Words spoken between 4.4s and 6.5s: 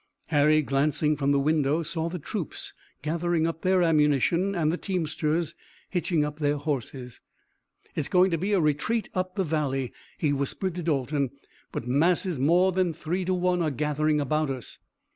and the teamsters hitching up